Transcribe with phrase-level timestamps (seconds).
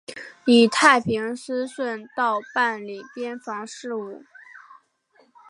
[0.47, 4.23] 以太平思顺道办理边防事务。